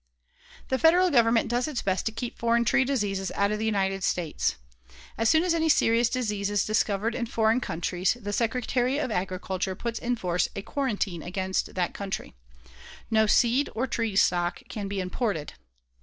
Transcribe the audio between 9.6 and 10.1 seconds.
puts